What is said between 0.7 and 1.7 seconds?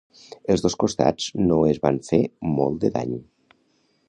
costats no